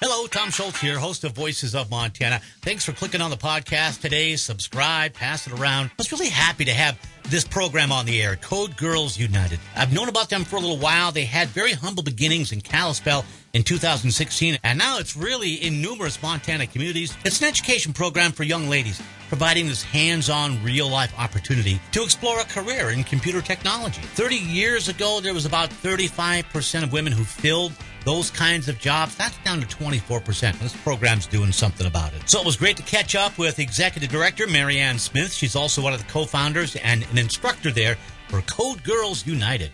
[0.00, 2.40] Hello, Tom Schultz here, host of Voices of Montana.
[2.60, 4.36] Thanks for clicking on the podcast today.
[4.36, 5.86] Subscribe, pass it around.
[5.86, 9.58] I was really happy to have this program on the air, Code Girls United.
[9.74, 11.10] I've known about them for a little while.
[11.10, 13.24] They had very humble beginnings in Kalispell
[13.54, 17.16] in 2016, and now it's really in numerous Montana communities.
[17.24, 22.44] It's an education program for young ladies, providing this hands-on real-life opportunity to explore a
[22.44, 24.00] career in computer technology.
[24.00, 27.72] 30 years ago, there was about 35% of women who filled
[28.08, 30.58] those kinds of jobs, that's down to 24%.
[30.60, 32.26] This program's doing something about it.
[32.26, 35.30] So it was great to catch up with Executive Director Marianne Smith.
[35.30, 37.98] She's also one of the co-founders and an instructor there
[38.28, 39.72] for Code Girls United.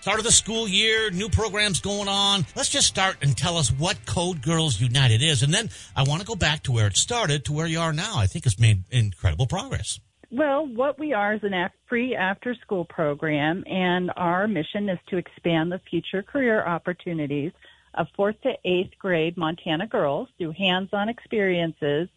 [0.00, 2.46] Start of the school year, new programs going on.
[2.54, 5.42] Let's just start and tell us what Code Girls United is.
[5.42, 7.92] And then I want to go back to where it started to where you are
[7.92, 8.16] now.
[8.16, 9.98] I think it's made incredible progress.
[10.30, 15.16] Well, what we are is an free after school program, and our mission is to
[15.16, 17.52] expand the future career opportunities
[17.94, 22.08] of fourth to eighth grade Montana girls through hands on experiences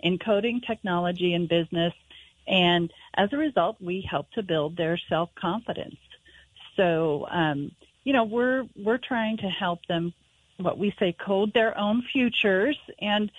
[0.00, 1.92] in coding, technology, and business.
[2.46, 5.96] And as a result, we help to build their self confidence.
[6.76, 7.72] So, um,
[8.04, 10.12] you know, we're we're trying to help them,
[10.58, 13.30] what we say, code their own futures and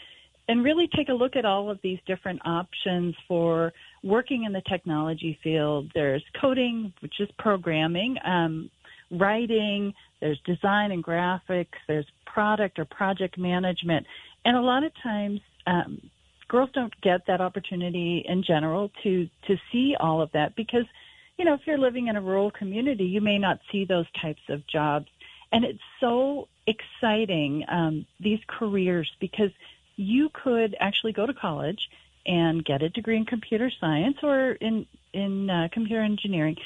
[0.47, 4.61] and really take a look at all of these different options for working in the
[4.61, 5.91] technology field.
[5.95, 8.69] There's coding, which is programming, um,
[9.11, 14.05] writing, there's design and graphics, there's product or project management,
[14.43, 16.01] and a lot of times um,
[16.47, 20.85] girls don't get that opportunity in general to to see all of that because
[21.37, 24.41] you know if you're living in a rural community, you may not see those types
[24.49, 25.07] of jobs,
[25.51, 29.51] and it's so exciting um, these careers because
[29.95, 31.89] you could actually go to college
[32.25, 36.57] and get a degree in computer science or in in uh, computer engineering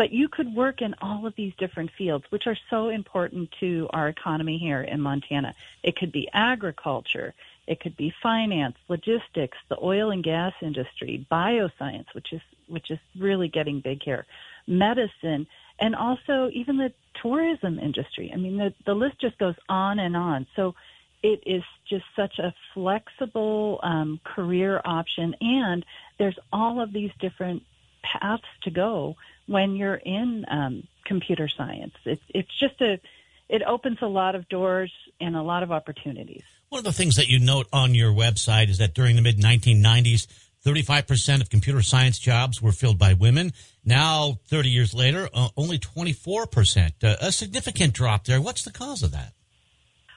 [0.00, 3.86] but you could work in all of these different fields, which are so important to
[3.90, 5.54] our economy here in Montana.
[5.82, 7.34] It could be agriculture,
[7.66, 12.98] it could be finance, logistics, the oil and gas industry, bioscience, which is which is
[13.18, 14.24] really getting big here,
[14.66, 15.46] medicine,
[15.78, 18.30] and also even the tourism industry.
[18.32, 20.46] I mean, the the list just goes on and on.
[20.56, 20.76] So
[21.22, 25.84] it is just such a flexible um, career option, and
[26.16, 27.64] there's all of these different
[28.02, 29.16] paths to go
[29.50, 31.94] when you're in um, computer science.
[32.04, 33.00] It's it's just a
[33.48, 36.44] it opens a lot of doors and a lot of opportunities.
[36.68, 39.38] One of the things that you note on your website is that during the mid
[39.38, 40.28] 1990s,
[40.64, 43.52] 35% of computer science jobs were filled by women.
[43.84, 47.02] Now, 30 years later, uh, only 24%.
[47.02, 48.40] Uh, a significant drop there.
[48.40, 49.32] What's the cause of that?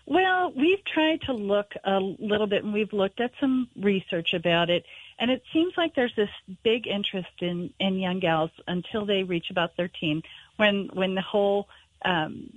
[0.05, 4.69] Well, we've tried to look a little bit and we've looked at some research about
[4.69, 4.83] it.
[5.23, 6.27] And it seems like there's this
[6.65, 10.21] big interest in, in young gals until they reach about 13
[10.57, 11.69] when, when the whole,
[12.03, 12.51] um,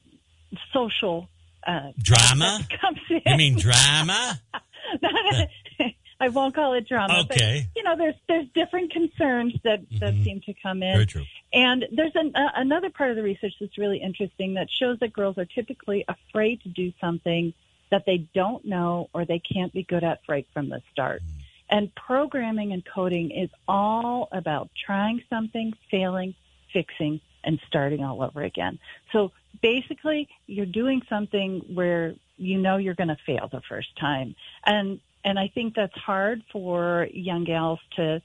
[0.73, 1.29] social,
[1.65, 3.21] uh, drama comes in.
[3.25, 4.41] You mean drama?
[6.21, 7.21] I won't call it drama.
[7.31, 7.69] Okay.
[7.73, 10.25] But, you know, there's there's different concerns that that mm-hmm.
[10.25, 10.93] seem to come in.
[10.93, 11.25] Very true.
[11.53, 15.13] And there's an, uh, another part of the research that's really interesting that shows that
[15.13, 17.55] girls are typically afraid to do something
[17.93, 21.23] that they don't know or they can't be good at right from the start.
[21.23, 21.43] Mm-hmm.
[21.69, 26.35] And programming and coding is all about trying something, failing,
[26.73, 28.79] fixing, and starting all over again.
[29.13, 29.33] So
[29.63, 34.35] basically, you're doing something where you know you're going to fail the first time.
[34.65, 38.23] And and I think that's hard for young gals to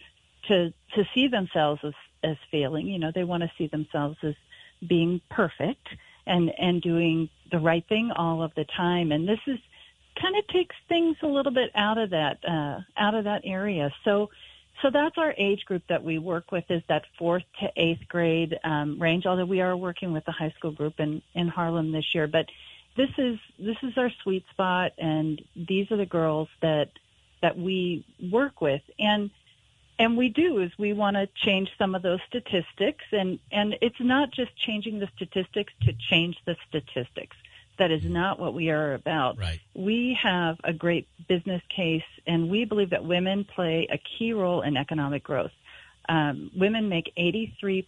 [0.47, 2.87] to to see themselves as as failing.
[2.87, 4.35] You know, they want to see themselves as
[4.87, 5.87] being perfect
[6.27, 9.11] and and doing the right thing all of the time.
[9.11, 9.59] And this is
[10.21, 13.91] kind of takes things a little bit out of that uh, out of that area.
[14.03, 14.29] So
[14.81, 18.57] so that's our age group that we work with is that fourth to eighth grade
[18.63, 19.25] um, range.
[19.25, 22.47] Although we are working with the high school group in in Harlem this year, but
[22.95, 26.89] this is this is our sweet spot, and these are the girls that
[27.41, 29.31] that we work with and
[30.01, 33.99] and we do is we want to change some of those statistics and and it's
[33.99, 37.35] not just changing the statistics to change the statistics
[37.81, 39.39] that is not what we are about.
[39.39, 39.59] Right.
[39.73, 44.61] We have a great business case, and we believe that women play a key role
[44.61, 45.49] in economic growth.
[46.07, 47.83] Um, women make 83%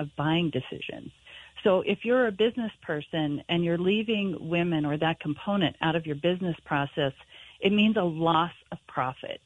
[0.00, 1.12] of buying decisions.
[1.62, 6.06] So if you're a business person and you're leaving women or that component out of
[6.06, 7.12] your business process,
[7.60, 9.40] it means a loss of profit.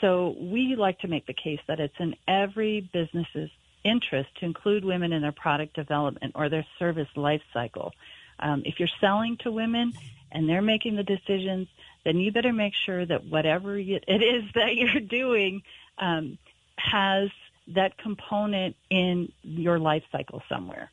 [0.00, 3.50] So we like to make the case that it's in every business's
[3.84, 7.92] interest to include women in their product development or their service life cycle.
[8.38, 9.92] Um, if you're selling to women
[10.30, 11.68] and they're making the decisions,
[12.04, 15.62] then you better make sure that whatever it is that you're doing
[15.98, 16.38] um,
[16.76, 17.30] has
[17.68, 20.90] that component in your life cycle somewhere.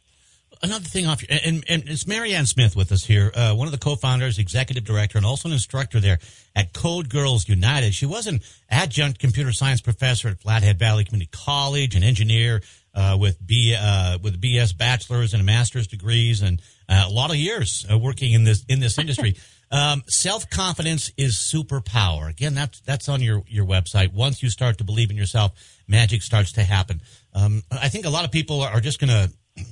[0.61, 3.79] another thing off, and, and it's Marianne Smith with us here, uh, one of the
[3.79, 6.19] co-founders, executive director, and also an instructor there
[6.55, 7.95] at Code Girls United.
[7.95, 12.61] She was an adjunct computer science professor at Flathead Valley Community College, an engineer
[12.99, 17.37] uh, with B uh, with BS bachelor's and master's degrees, and uh, a lot of
[17.37, 19.35] years uh, working in this in this industry.
[19.71, 22.27] Um, Self confidence is superpower.
[22.27, 24.11] Again, that's that's on your your website.
[24.11, 25.51] Once you start to believe in yourself,
[25.87, 27.01] magic starts to happen.
[27.35, 29.63] Um, I think a lot of people are just going to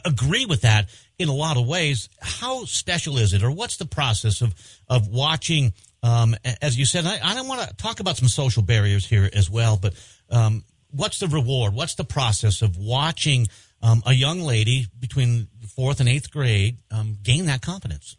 [0.06, 0.88] agree with that
[1.18, 2.08] in a lot of ways.
[2.22, 4.54] How special is it, or what's the process of
[4.88, 5.74] of watching?
[6.02, 9.28] Um, as you said, I, I don't want to talk about some social barriers here
[9.34, 9.92] as well, but
[10.30, 11.74] um, what's the reward?
[11.74, 13.46] What's the process of watching
[13.82, 18.16] um, a young lady between fourth and eighth grade um, gain that confidence?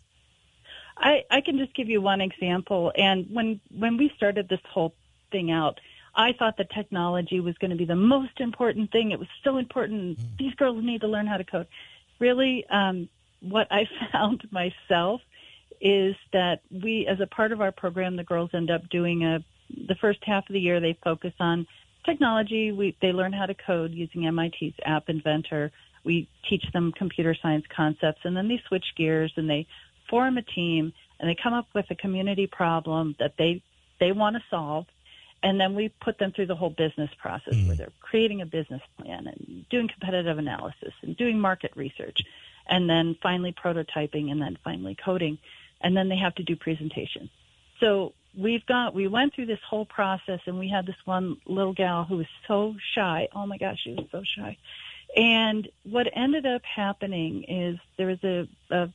[0.98, 2.92] I, I can just give you one example.
[2.96, 4.96] And when when we started this whole
[5.32, 5.80] thing out,
[6.16, 9.12] I thought that technology was going to be the most important thing.
[9.12, 10.18] It was so important.
[10.18, 10.38] Mm.
[10.40, 11.68] These girls need to learn how to code.
[12.20, 13.10] Really, um,
[13.42, 15.22] what I found myself
[15.80, 19.44] is that we, as a part of our program, the girls end up doing a.
[19.70, 21.68] The first half of the year, they focus on
[22.08, 22.72] technology.
[22.72, 25.72] We they learn how to code using MIT's App Inventor.
[26.04, 29.68] We teach them computer science concepts, and then they switch gears and they
[30.10, 33.62] form a team and they come up with a community problem that they
[34.00, 34.86] they want to solve
[35.44, 37.68] and then we put them through the whole business process mm.
[37.68, 42.22] where they're creating a business plan and doing competitive analysis and doing market research
[42.68, 45.38] and then finally prototyping and then finally coding
[45.82, 47.30] and then they have to do presentations
[47.80, 51.74] so we've got we went through this whole process and we had this one little
[51.74, 53.28] gal who was so shy.
[53.34, 54.58] Oh my gosh she was so shy.
[55.16, 58.90] And what ended up happening is there was a, a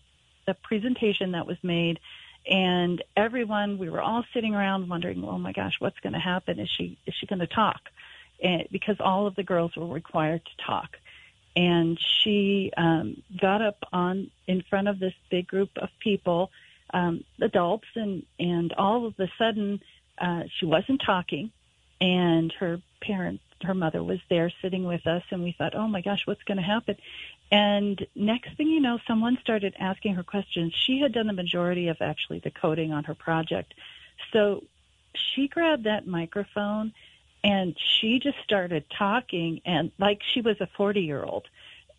[0.47, 1.99] the presentation that was made
[2.49, 6.61] and everyone we were all sitting around wondering oh my gosh what's going to happen?
[6.61, 7.81] Is she is she going to talk?
[8.43, 10.97] And because all of the girls were required to talk.
[11.57, 16.51] And she um got up on in front of this big group of people
[16.93, 19.81] um adults and and all of a sudden
[20.19, 21.51] uh she wasn't talking
[22.01, 26.01] and her parents her mother was there sitting with us and we thought oh my
[26.01, 26.97] gosh what's going to happen
[27.53, 30.73] and next thing you know, someone started asking her questions.
[30.75, 33.75] She had done the majority of actually the coding on her project.
[34.33, 34.65] So
[35.15, 36.95] she grabbed that microphone
[37.45, 41.47] and she just started talking and like she was a 40 year old.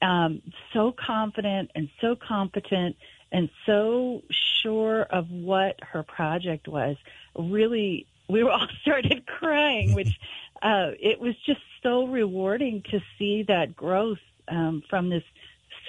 [0.02, 0.42] Um,
[0.74, 2.96] so confident and so competent
[3.34, 4.22] and so
[4.62, 6.96] sure of what her project was.
[7.38, 10.18] Really, we all started crying, which
[10.62, 15.24] uh, it was just so rewarding to see that growth um, from this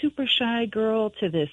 [0.00, 1.50] super shy girl to this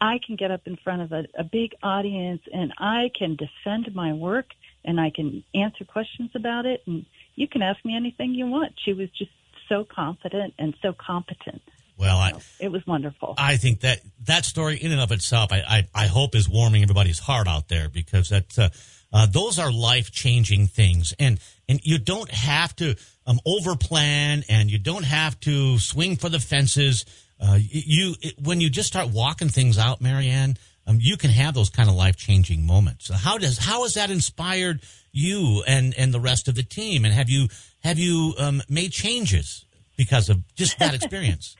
[0.00, 3.94] I can get up in front of a, a big audience and I can defend
[3.94, 4.46] my work
[4.84, 7.04] and I can answer questions about it and
[7.34, 8.74] you can ask me anything you want.
[8.84, 9.30] She was just
[9.68, 11.62] so confident and so competent.
[11.98, 13.34] Well, I, it was wonderful.
[13.36, 15.62] I think that that story in and of itself, I,
[15.94, 18.68] I, I hope is warming everybody's heart out there because that, uh,
[19.12, 21.12] uh, those are life changing things.
[21.18, 22.94] And, and you don't have to,
[23.26, 27.04] um, overplan and you don't have to swing for the fences.
[27.40, 30.56] Uh, you it, when you just start walking things out, Marianne,
[30.86, 33.10] um, you can have those kind of life changing moments.
[33.12, 34.80] How does how has that inspired
[35.12, 37.04] you and and the rest of the team?
[37.04, 37.48] And have you
[37.80, 39.66] have you um, made changes
[39.96, 41.57] because of just that experience?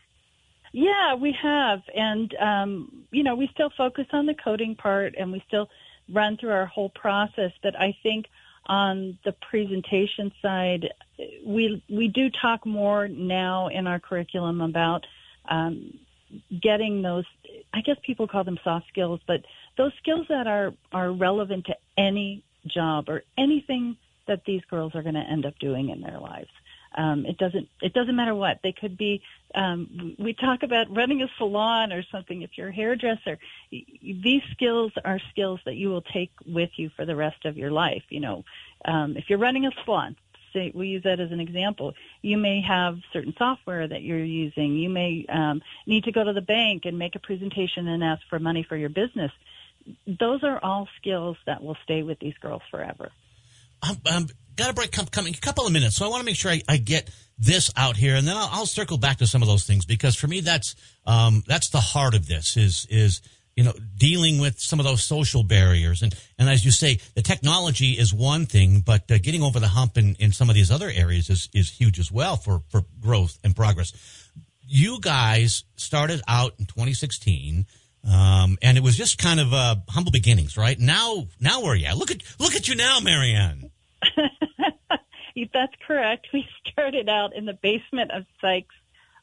[0.79, 5.32] Yeah, we have, and um, you know, we still focus on the coding part, and
[5.32, 5.69] we still
[6.13, 7.51] run through our whole process.
[7.65, 8.27] But I think
[8.67, 10.87] on the presentation side,
[11.44, 15.05] we we do talk more now in our curriculum about
[15.49, 15.99] um,
[16.63, 17.25] getting those
[17.75, 19.41] I guess people call them soft skills, but
[19.77, 23.97] those skills that are are relevant to any job or anything
[24.29, 26.51] that these girls are going to end up doing in their lives.
[26.98, 29.22] Um, it doesn't it doesn't matter what they could be.
[29.55, 32.43] Um, we talk about running a salon or something.
[32.43, 33.38] If you're a hairdresser,
[33.70, 37.70] these skills are skills that you will take with you for the rest of your
[37.70, 38.02] life.
[38.08, 38.44] You know,
[38.84, 40.17] um, if you're running a salon,
[40.52, 41.94] say we use that as an example.
[42.20, 44.74] You may have certain software that you're using.
[44.74, 48.22] You may um, need to go to the bank and make a presentation and ask
[48.28, 49.31] for money for your business.
[50.06, 53.12] Those are all skills that will stay with these girls forever.
[53.82, 56.37] Um, um, got a break coming a couple of minutes, so I want to make
[56.37, 59.43] sure I, I get this out here, and then I'll, I'll, circle back to some
[59.43, 60.75] of those things because for me, that's
[61.06, 62.56] um, that's the heart of this.
[62.56, 63.23] Is is
[63.58, 66.03] you know, dealing with some of those social barriers.
[66.03, 69.67] And, and as you say, the technology is one thing, but uh, getting over the
[69.67, 72.82] hump in, in some of these other areas is, is huge as well for, for
[73.01, 73.93] growth and progress.
[74.63, 77.67] You guys started out in 2016.
[78.05, 80.78] Um, and it was just kind of uh, humble beginnings, right?
[80.78, 81.96] Now, now where are you at?
[81.96, 83.70] Look at look at you now, Marianne.
[85.52, 86.28] That's correct.
[86.32, 88.74] We started out in the basement of Sykes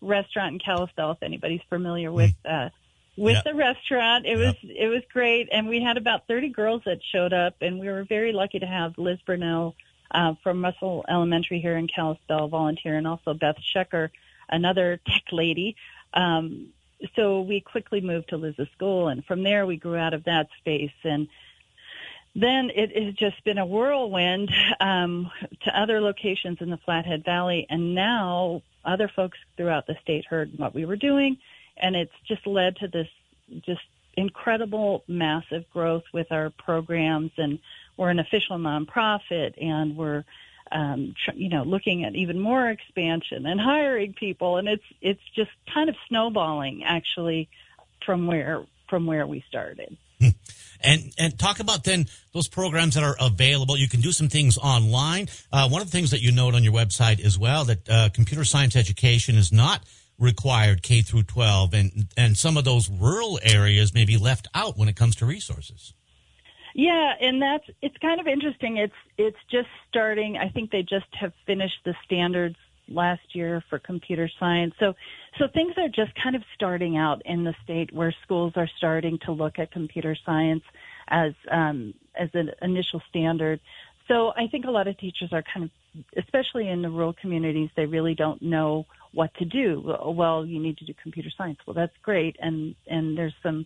[0.02, 1.12] restaurant in Kalispell.
[1.12, 2.70] If anybody's familiar with uh,
[3.18, 7.00] with the restaurant, it was it was great, and we had about 30 girls that
[7.12, 9.76] showed up, and we were very lucky to have Liz Burnell
[10.12, 14.10] uh, from Russell Elementary here in Kalispell volunteer, and also Beth Shecker,
[14.50, 15.76] another tech lady.
[16.14, 16.70] Um,
[17.16, 20.48] so we quickly moved to Liz's school, and from there we grew out of that
[20.60, 20.92] space.
[21.04, 21.28] And
[22.36, 25.32] then it has just been a whirlwind um,
[25.64, 30.52] to other locations in the Flathead Valley, and now other folks throughout the state heard
[30.58, 31.38] what we were doing,
[31.78, 33.08] and it's just led to this
[33.62, 33.82] just
[34.18, 37.60] incredible, massive growth with our programs, and
[37.98, 40.24] we're an official nonprofit, and we're
[40.72, 45.52] um, you know looking at even more expansion and hiring people, and it's it's just
[45.74, 47.50] kind of snowballing actually
[48.06, 49.98] from where from where we started.
[50.82, 53.78] And and talk about then those programs that are available.
[53.78, 55.30] You can do some things online.
[55.52, 58.10] Uh, one of the things that you note on your website as well that uh,
[58.14, 59.84] computer science education is not
[60.20, 64.78] required K through 12, and and some of those rural areas may be left out
[64.78, 65.94] when it comes to resources.
[66.76, 68.76] Yeah, and that's it's kind of interesting.
[68.76, 70.36] It's it's just starting.
[70.36, 72.58] I think they just have finished the standards
[72.90, 74.74] last year for computer science.
[74.78, 74.94] So,
[75.40, 79.18] so things are just kind of starting out in the state where schools are starting
[79.20, 80.64] to look at computer science
[81.08, 83.62] as um, as an initial standard.
[84.10, 85.64] So I think a lot of teachers are kind
[85.96, 89.82] of, especially in the rural communities, they really don't know what to do.
[90.06, 91.60] Well, you need to do computer science.
[91.66, 93.66] Well, that's great, and and there's some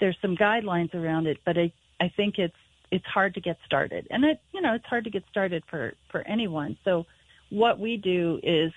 [0.00, 2.54] there's some guidelines around it, but I I think it's
[2.90, 5.94] it's hard to get started, and it you know it's hard to get started for
[6.10, 6.76] for anyone.
[6.84, 7.06] So
[7.50, 8.72] what we do is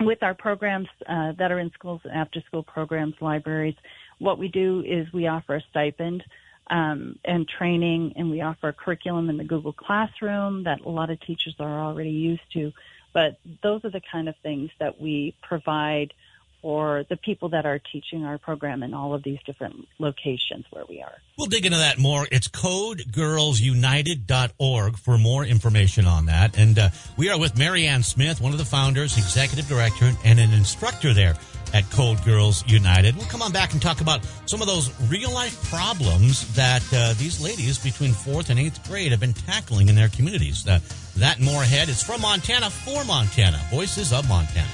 [0.00, 3.76] with our programs uh, that are in schools, after school programs, libraries,
[4.18, 6.24] what we do is we offer a stipend
[6.68, 11.10] um, and training, and we offer a curriculum in the Google Classroom that a lot
[11.10, 12.72] of teachers are already used to.
[13.12, 16.14] But those are the kind of things that we provide
[16.62, 20.84] or the people that are teaching our program in all of these different locations where
[20.88, 21.14] we are.
[21.36, 22.28] We'll dig into that more.
[22.30, 26.56] It's codegirlsunited.org for more information on that.
[26.56, 30.52] And uh, we are with Marianne Smith, one of the founders, executive director, and an
[30.52, 31.34] instructor there
[31.74, 33.16] at Code Girls United.
[33.16, 37.14] We'll come on back and talk about some of those real life problems that uh,
[37.14, 40.68] these ladies between fourth and eighth grade have been tackling in their communities.
[40.68, 40.80] Uh,
[41.16, 41.88] that and more ahead.
[41.88, 43.58] It's from Montana for Montana.
[43.70, 44.68] Voices of Montana.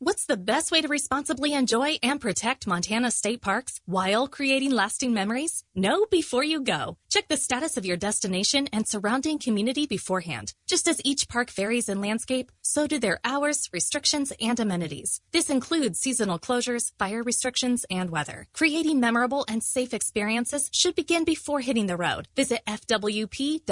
[0.00, 5.12] What's the best way to responsibly enjoy and protect Montana state parks while creating lasting
[5.12, 5.64] memories?
[5.74, 6.98] Know before you go.
[7.10, 10.54] Check the status of your destination and surrounding community beforehand.
[10.68, 15.20] Just as each park varies in landscape, so do their hours, restrictions, and amenities.
[15.32, 18.46] This includes seasonal closures, fire restrictions, and weather.
[18.52, 22.28] Creating memorable and safe experiences should begin before hitting the road.
[22.36, 23.64] Visit fwp.mt.gov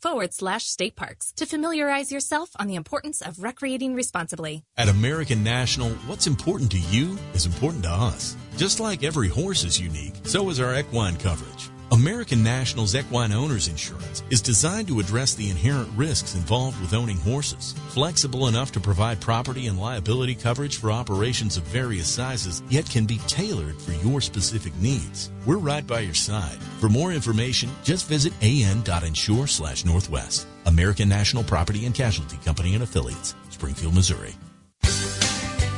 [0.00, 4.53] forward slash state parks to familiarize yourself on the importance of recreating responsibly.
[4.76, 8.36] At American National, what's important to you is important to us.
[8.56, 11.70] Just like every horse is unique, so is our equine coverage.
[11.92, 17.18] American National's Equine Owners Insurance is designed to address the inherent risks involved with owning
[17.18, 17.74] horses.
[17.90, 23.04] Flexible enough to provide property and liability coverage for operations of various sizes, yet can
[23.04, 25.30] be tailored for your specific needs.
[25.46, 26.58] We're right by your side.
[26.80, 30.48] For more information, just visit an.insure slash northwest.
[30.66, 34.34] American National Property and Casualty Company and Affiliates, Springfield, Missouri.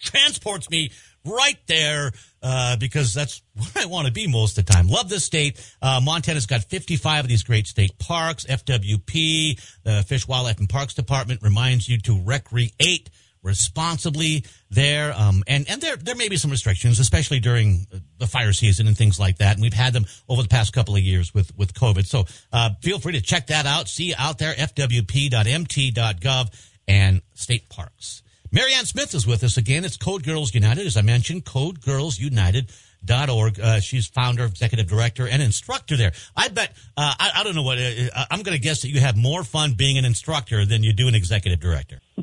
[0.00, 0.90] transports me
[1.24, 2.12] right there
[2.42, 4.88] uh, because that's where I want to be most of the time.
[4.88, 5.60] Love this state.
[5.80, 8.44] Uh, Montana's got 55 of these great state parks.
[8.44, 13.10] FWP, the Fish, Wildlife, and Parks Department reminds you to recreate
[13.44, 15.12] responsibly there.
[15.14, 17.86] Um, and, and there, there may be some restrictions, especially during
[18.18, 19.52] the fire season and things like that.
[19.52, 22.06] And we've had them over the past couple of years with, with COVID.
[22.06, 23.88] So, uh, feel free to check that out.
[23.88, 26.48] See out there, fwp.mt.gov
[26.88, 28.23] and state parks.
[28.54, 29.84] Marianne Smith is with us again.
[29.84, 30.86] It's Code Girls United.
[30.86, 32.70] As I mentioned, Code Girls United.
[33.04, 33.60] Dot org.
[33.60, 36.12] Uh, she's founder, executive director, and instructor there.
[36.34, 38.88] I bet, uh, I, I, don't know what, uh, uh I'm going to guess that
[38.88, 42.00] you have more fun being an instructor than you do an executive director.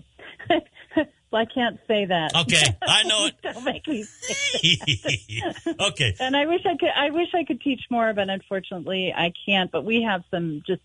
[1.33, 2.35] I can't say that.
[2.35, 3.35] Okay, I know it.
[3.43, 4.03] Don't make me
[5.79, 6.15] okay.
[6.19, 6.89] And I wish I could.
[6.95, 9.71] I wish I could teach more, but unfortunately, I can't.
[9.71, 10.81] But we have some just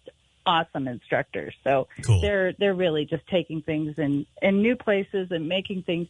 [0.47, 2.21] awesome instructors, so cool.
[2.21, 6.09] they're they're really just taking things in in new places and making things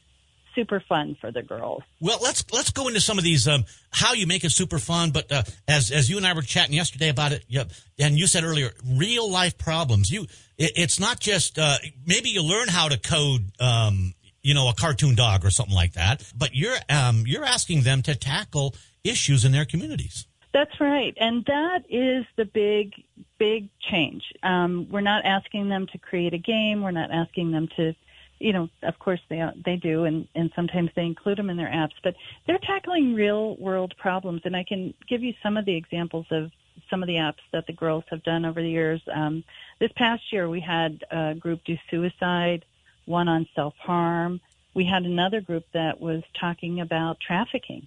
[0.57, 1.83] super fun for the girls.
[2.01, 5.13] Well, let's let's go into some of these um, how you make it super fun.
[5.13, 7.65] But uh, as as you and I were chatting yesterday about it, yeah,
[8.01, 10.11] and you said earlier, real life problems.
[10.11, 10.23] You,
[10.59, 13.53] it, it's not just uh, maybe you learn how to code.
[13.61, 16.23] Um, you know, a cartoon dog or something like that.
[16.37, 20.27] But you're um, you're asking them to tackle issues in their communities.
[20.55, 22.93] That's right, and that is the big
[23.39, 24.33] big change.
[24.43, 26.83] Um, we're not asking them to create a game.
[26.83, 27.95] We're not asking them to,
[28.39, 31.69] you know, of course they they do, and and sometimes they include them in their
[31.69, 31.95] apps.
[32.03, 32.15] But
[32.47, 36.51] they're tackling real world problems, and I can give you some of the examples of
[36.91, 39.01] some of the apps that the girls have done over the years.
[39.13, 39.45] Um,
[39.79, 42.65] this past year, we had a group do suicide
[43.07, 44.41] one on self harm.
[44.75, 47.87] We had another group that was talking about trafficking.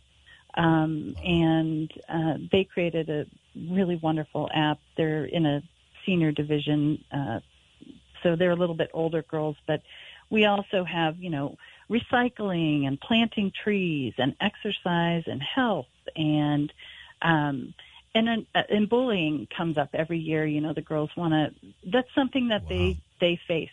[0.55, 4.79] Um, and uh, they created a really wonderful app.
[4.97, 5.61] They're in a
[6.05, 7.39] senior division, uh,
[8.23, 9.81] so they're a little bit older girls, but
[10.29, 11.57] we also have, you know,
[11.89, 16.71] recycling and planting trees and exercise and health and
[17.21, 17.73] um,
[18.15, 20.45] and uh, and bullying comes up every year.
[20.45, 21.73] You know, the girls want to.
[21.91, 22.69] That's something that wow.
[22.69, 23.69] they they face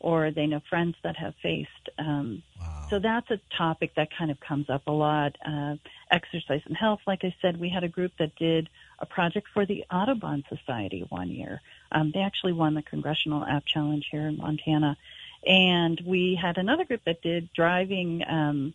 [0.00, 1.88] or they know friends that have faced.
[1.98, 2.86] Um, wow.
[2.90, 5.36] So that's a topic that kind of comes up a lot.
[5.46, 5.76] Uh,
[6.10, 8.68] exercise and health, like I said, we had a group that did
[9.00, 11.60] a project for the Audubon Society one year.
[11.92, 14.96] Um, they actually won the Congressional App Challenge here in Montana.
[15.46, 18.74] And we had another group that did driving, um,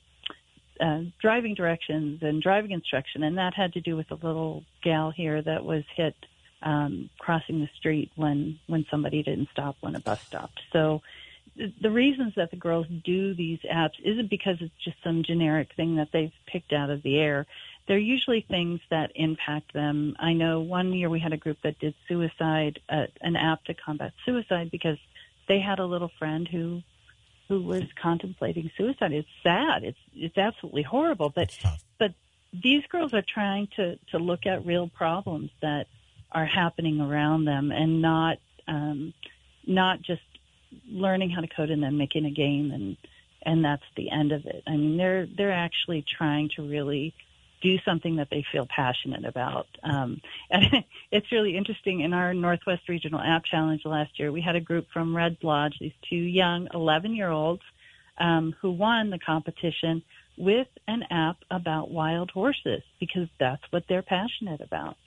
[0.80, 5.12] uh, driving directions and driving instruction, and that had to do with a little gal
[5.12, 6.16] here that was hit
[6.64, 10.60] um, crossing the street when when somebody didn't stop when a bus stopped.
[10.74, 11.02] So
[11.82, 15.96] the reasons that the girls do these apps isn't because it's just some generic thing
[15.98, 17.46] that they've picked out of the air.
[17.88, 20.16] They're usually things that impact them.
[20.20, 23.74] I know one year we had a group that did suicide, uh, an app to
[23.74, 24.98] combat suicide because
[25.48, 26.82] they had a little friend who
[27.48, 29.12] who was contemplating suicide.
[29.12, 29.84] It's sad.
[29.84, 31.30] It's it's absolutely horrible.
[31.30, 31.58] But
[32.00, 32.14] but
[32.52, 35.86] these girls are trying to to look at real problems that
[36.32, 39.14] are happening around them and not um,
[39.68, 40.22] not just
[40.90, 42.98] learning how to code and then making a game and
[43.44, 44.64] and that's the end of it.
[44.66, 47.14] I mean, they're they're actually trying to really
[47.66, 49.68] do something that they feel passionate about.
[49.84, 52.02] Um, and it's really interesting.
[52.02, 55.76] In our Northwest Regional App Challenge last year, we had a group from Red Lodge,
[55.80, 57.64] these two young 11 year olds
[58.18, 60.04] um, who won the competition
[60.38, 64.98] with an app about wild horses because that's what they're passionate about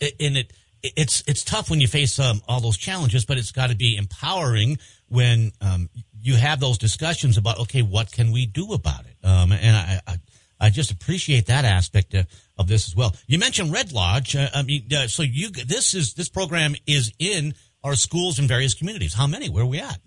[0.00, 3.70] and it it's it's tough when you face um, all those challenges, but it's got
[3.70, 5.88] to be empowering when um,
[6.20, 9.26] you have those discussions about okay, what can we do about it?
[9.26, 10.15] Um, and I, I,
[10.60, 12.26] I just appreciate that aspect of,
[12.58, 13.14] of, this as well.
[13.26, 14.34] You mentioned Red Lodge.
[14.34, 18.46] Uh, I mean, uh, so you this is this program is in our schools in
[18.46, 19.14] various communities.
[19.14, 19.48] How many?
[19.48, 20.00] Where are we at?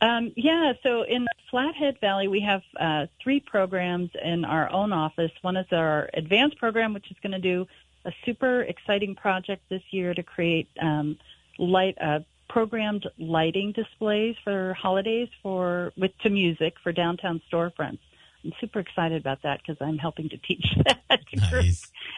[0.00, 4.92] Um, yeah, so in the Flathead Valley, we have uh, three programs in our own
[4.92, 5.30] office.
[5.42, 7.66] One is our advanced program, which is going to do
[8.04, 11.16] a super exciting project this year to create um,
[11.58, 17.98] light uh, programmed lighting displays for holidays for with to music for downtown storefronts.
[18.44, 21.00] I'm super excited about that because I'm helping to teach that
[21.34, 21.50] nice.
[21.50, 21.74] group.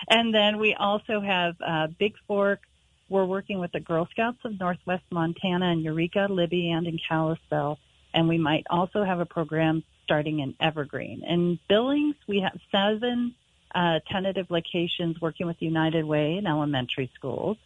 [0.08, 2.60] And then we also have uh, Big Fork.
[3.08, 7.78] We're working with the Girl Scouts of Northwest Montana in Eureka, Libby, and in Kalispell.
[8.12, 11.22] And we might also have a program starting in Evergreen.
[11.24, 13.34] In Billings, we have seven
[13.74, 17.58] uh, tentative locations working with United Way in elementary schools.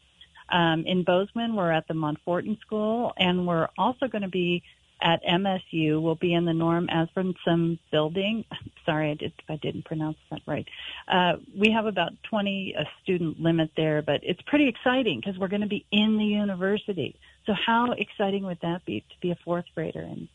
[0.51, 4.62] Um, in Bozeman, we're at the Monforton School, and we're also going to be
[5.02, 6.00] at MSU.
[6.00, 8.44] We'll be in the Norm Asbjornson building.
[8.86, 10.66] Sorry, I did I didn't pronounce that right.
[11.08, 15.48] Uh, we have about 20 a student limit there, but it's pretty exciting because we're
[15.48, 17.16] going to be in the university.
[17.46, 20.28] So how exciting would that be to be a fourth grader and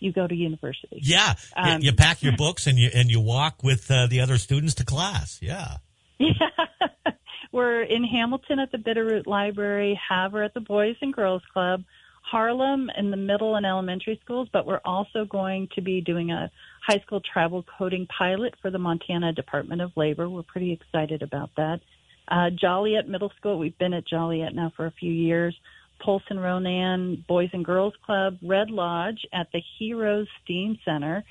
[0.00, 1.00] you go to university.
[1.02, 4.38] Yeah, Um, you pack your books and you and you walk with uh, the other
[4.38, 5.38] students to class.
[5.42, 5.78] Yeah.
[6.18, 6.32] Yeah.
[7.52, 11.82] We're in Hamilton at the Bitterroot Library, Havre at the Boys and Girls Club,
[12.30, 16.50] Harlem in the middle and elementary schools, but we're also going to be doing a
[16.86, 20.28] high school travel coding pilot for the Montana Department of Labor.
[20.28, 21.80] We're pretty excited about that.
[22.26, 25.58] Uh, Joliet Middle School, we've been at Joliet now for a few years.
[26.00, 31.24] Polson Ronan Boys and Girls Club, Red Lodge at the Heroes STEAM Center.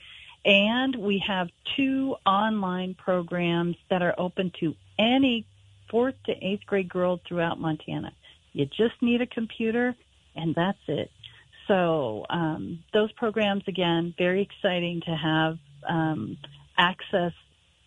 [0.45, 5.45] And we have two online programs that are open to any
[5.89, 8.11] fourth to eighth grade girl throughout Montana.
[8.53, 9.95] You just need a computer,
[10.37, 11.11] and that's it.
[11.67, 16.37] So um, those programs, again, very exciting to have um,
[16.77, 17.33] access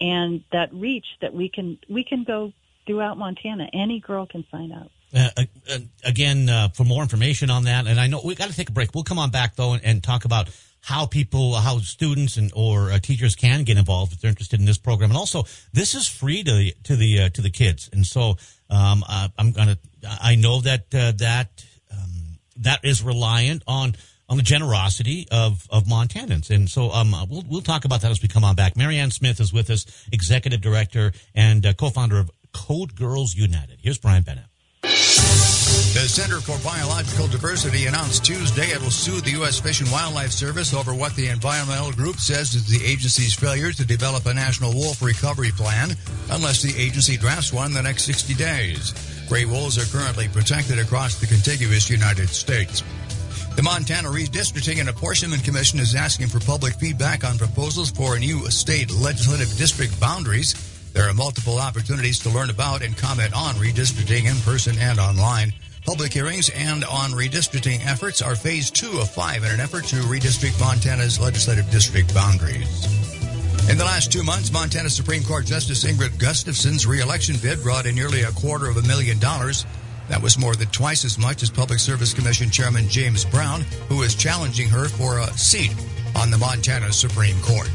[0.00, 2.52] and that reach that we can we can go
[2.86, 3.68] throughout Montana.
[3.72, 4.90] Any girl can sign up.
[5.12, 8.56] Uh, uh, again, uh, for more information on that, and I know we got to
[8.56, 8.94] take a break.
[8.94, 10.48] We'll come on back though and, and talk about
[10.82, 14.66] how people, how students and or uh, teachers can get involved if they're interested in
[14.66, 15.10] this program.
[15.10, 18.36] And also, this is free to the to the uh, to the kids, and so
[18.70, 19.78] um, uh, I'm gonna.
[20.04, 21.64] I know that uh, that
[22.60, 23.94] that is reliant on
[24.28, 28.22] on the generosity of of Montanans, and so um, we'll we'll talk about that as
[28.22, 28.76] we come on back.
[28.76, 33.78] Marianne Smith is with us, executive director and uh, co-founder of Code Girls United.
[33.82, 34.49] Here's Brian Bennett.
[35.92, 39.58] The Center for Biological Diversity announced Tuesday it will sue the U.S.
[39.58, 43.84] Fish and Wildlife Service over what the environmental group says is the agency's failure to
[43.84, 45.96] develop a national wolf recovery plan
[46.30, 48.94] unless the agency drafts one in the next 60 days.
[49.28, 52.84] Gray wolves are currently protected across the contiguous United States.
[53.56, 58.48] The Montana Redistricting and Apportionment Commission is asking for public feedback on proposals for new
[58.48, 60.54] state legislative district boundaries.
[60.92, 65.52] There are multiple opportunities to learn about and comment on redistricting in person and online.
[65.84, 69.96] Public hearings and on redistricting efforts are phase two of five in an effort to
[69.96, 72.84] redistrict Montana's legislative district boundaries.
[73.70, 77.94] In the last two months, Montana Supreme Court Justice Ingrid Gustafson's reelection bid brought in
[77.94, 79.64] nearly a quarter of a million dollars.
[80.08, 84.02] That was more than twice as much as Public Service Commission Chairman James Brown, who
[84.02, 85.74] is challenging her for a seat
[86.16, 87.70] on the Montana Supreme Court.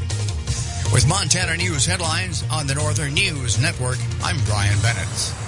[0.92, 5.45] With Montana News headlines on the Northern News Network, I'm Brian Bennett.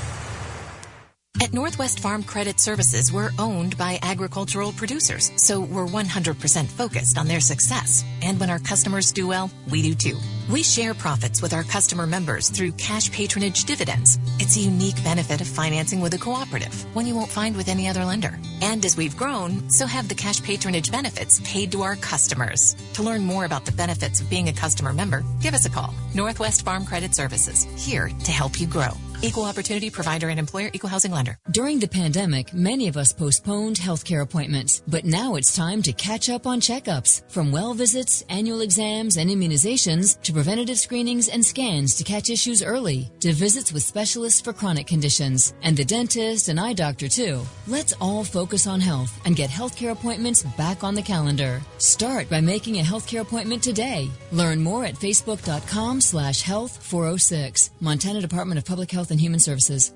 [1.40, 7.28] At Northwest Farm Credit Services, we're owned by agricultural producers, so we're 100% focused on
[7.28, 8.04] their success.
[8.22, 10.18] And when our customers do well, we do too.
[10.50, 14.18] We share profits with our customer members through cash patronage dividends.
[14.40, 17.86] It's a unique benefit of financing with a cooperative, one you won't find with any
[17.86, 18.36] other lender.
[18.60, 22.74] And as we've grown, so have the cash patronage benefits paid to our customers.
[22.94, 25.94] To learn more about the benefits of being a customer member, give us a call.
[26.14, 28.90] Northwest Farm Credit Services, here to help you grow.
[29.20, 31.36] Equal opportunity provider and employer, equal housing lender.
[31.50, 36.30] During the pandemic, many of us postponed healthcare appointments, but now it's time to catch
[36.30, 37.22] up on checkups.
[37.28, 42.62] From well visits, annual exams, and immunizations to preventative screenings and scans to catch issues
[42.62, 47.40] early, to visits with specialists for chronic conditions, and the dentist and eye doctor too.
[47.66, 51.60] Let's all focus on health and get healthcare appointments back on the calendar.
[51.78, 54.08] Start by making a healthcare appointment today.
[54.30, 57.72] Learn more at facebook.com slash health 406.
[57.80, 59.92] Montana Department of Public Health and Human Services.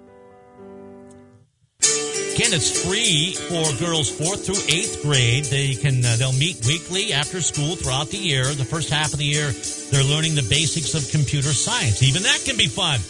[2.35, 5.44] Again, it's free for girls fourth through eighth grade.
[5.44, 8.44] They can uh, they'll meet weekly after school throughout the year.
[8.44, 9.51] The first half of the year,
[9.90, 12.03] they're learning the basics of computer science.
[12.03, 13.01] Even that can be fun,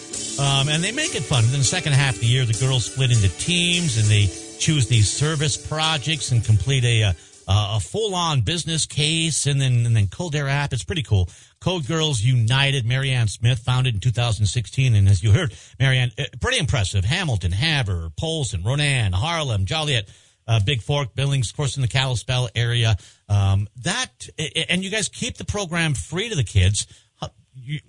[0.42, 1.44] um, and they make it fun.
[1.44, 4.26] Then the second half of the year, the girls split into teams and they
[4.58, 7.14] choose these service projects and complete a
[7.48, 10.72] a, a full on business case, and then and then code their app.
[10.72, 11.28] It's pretty cool.
[11.60, 14.94] Code Girls United, Marianne Smith, founded in 2016.
[14.94, 17.04] And as you heard, Marianne, uh, pretty impressive.
[17.04, 20.08] Hamilton, Havre, Polson, Ronan, Harlem, Joliet,
[20.48, 22.96] uh, Bigfork, Billings, of course, in the Kalispell area.
[23.28, 24.28] Um, that,
[24.68, 26.86] and you guys keep the program free to the kids.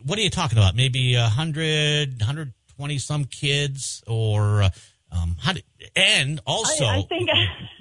[0.03, 0.75] What are you talking about?
[0.75, 4.69] Maybe 100, 120 some kids or, uh,
[5.11, 5.63] um, how did,
[5.95, 6.85] and also.
[6.85, 7.45] I, I think, I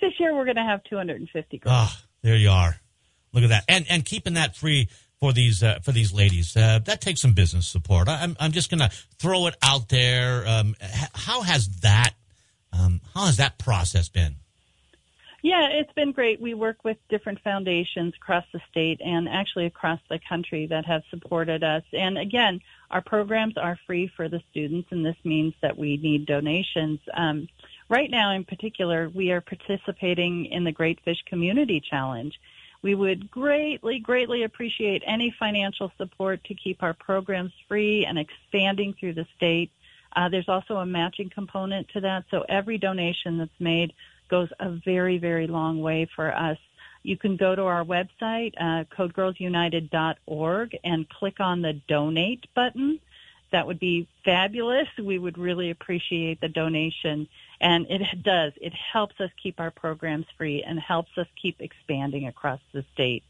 [0.00, 1.76] think this year we're going to have 250 girls.
[1.78, 2.76] Oh, there you are.
[3.32, 4.88] Look at that, and and keeping that free
[5.20, 6.56] for these uh, for these ladies.
[6.56, 8.08] Uh, that takes some business support.
[8.08, 10.44] I, am I'm just gonna throw it out there.
[10.48, 10.74] Um,
[11.14, 12.14] how has that
[12.72, 14.36] um, how has that process been?
[15.42, 16.40] Yeah, it's been great.
[16.40, 21.02] We work with different foundations across the state and actually across the country that have
[21.08, 21.82] supported us.
[21.92, 22.60] And again,
[22.90, 26.98] our programs are free for the students, and this means that we need donations.
[27.14, 27.48] Um,
[27.90, 32.40] right now, in particular, we are participating in the Great Fish Community Challenge.
[32.80, 38.94] We would greatly, greatly appreciate any financial support to keep our programs free and expanding
[38.94, 39.70] through the state.
[40.16, 43.92] Uh, there's also a matching component to that, so every donation that's made
[44.28, 46.56] goes a very, very long way for us
[47.02, 53.00] You can go to our website, uh, codegirlsunited.org, and click on the donate button.
[53.52, 54.88] That would be fabulous.
[54.98, 57.28] We would really appreciate the donation.
[57.60, 58.52] And it does.
[58.60, 63.24] It helps us keep our programs free and helps us keep expanding across the state.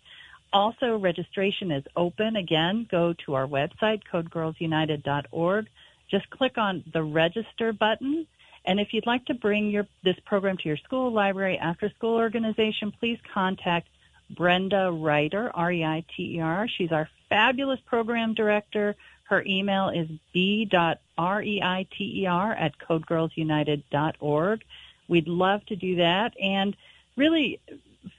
[0.52, 2.36] Also, registration is open.
[2.36, 5.66] Again, go to our website, codegirlsunited.org.
[6.10, 8.26] Just click on the register button.
[8.64, 12.16] And if you'd like to bring your, this program to your school, library, after school
[12.16, 13.88] organization, please contact
[14.36, 16.68] Brenda Reiter, R-E-I-T-E-R.
[16.68, 18.96] She's our fabulous program director.
[19.24, 24.64] Her email is b.reiter at codegirlsunited.org.
[25.08, 26.32] We'd love to do that.
[26.40, 26.76] And
[27.16, 27.60] really,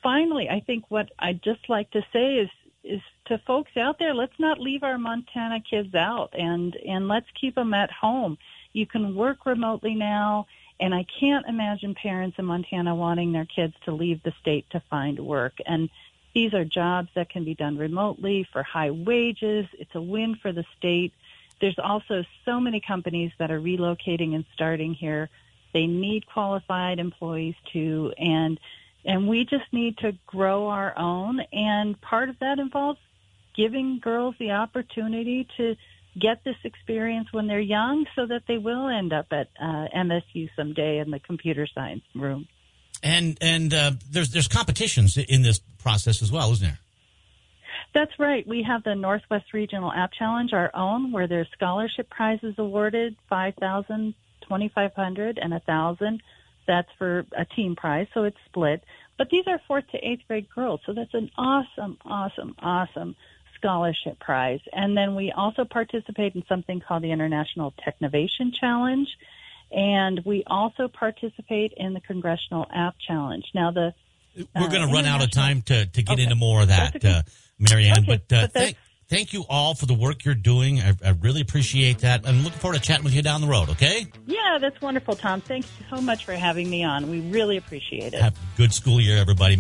[0.04, 2.50] finally, I think what I'd just like to say is
[2.84, 7.28] is to folks out there, let's not leave our Montana kids out and and let's
[7.40, 8.38] keep them at home.
[8.74, 10.48] You can work remotely now,
[10.82, 14.82] and I can't imagine parents in Montana wanting their kids to leave the state to
[14.90, 15.54] find work.
[15.66, 15.90] And
[16.34, 19.68] these are jobs that can be done remotely for high wages.
[19.74, 21.14] It's a win for the state.
[21.60, 25.30] There's also so many companies that are relocating and starting here.
[25.72, 28.60] They need qualified employees too, and
[29.06, 31.40] and we just need to grow our own.
[31.54, 33.00] And part of that involves
[33.56, 35.76] giving girls the opportunity to
[36.20, 40.50] get this experience when they're young so that they will end up at uh, MSU
[40.56, 42.48] someday in the computer science room.
[43.04, 46.80] And and uh, there's there's competitions in this process as well, isn't there?
[47.94, 48.48] That's right.
[48.48, 53.56] We have the Northwest Regional App Challenge, our own, where there's scholarship prizes awarded, five
[53.60, 54.14] thousand,
[54.48, 56.22] twenty five hundred, and a thousand.
[56.68, 58.84] That's for a team prize, so it's split.
[59.18, 63.16] But these are fourth to eighth grade girls, so that's an awesome, awesome, awesome
[63.62, 64.60] scholarship prize.
[64.74, 69.08] And then we also participate in something called the International Technovation Challenge.
[69.72, 73.46] And we also participate in the Congressional App Challenge.
[73.54, 73.94] Now, the
[74.56, 76.24] we're going uh, to run out of time to, to get Okay.
[76.24, 77.10] into more of that, okay.
[77.10, 77.22] uh,
[77.60, 78.00] Marianne.
[78.00, 78.78] Okay, but uh, but thank,
[79.10, 80.80] thank you all for the work you're doing.
[80.80, 82.28] I, I really appreciate that.
[82.28, 84.08] I'm looking forward to chatting with you down the road, okay?
[84.26, 85.42] Yeah, that's wonderful, Tom.
[85.42, 87.10] Thank you so much for having me on.
[87.10, 88.22] We really appreciate it.
[88.22, 89.58] Have a good school year, everybody.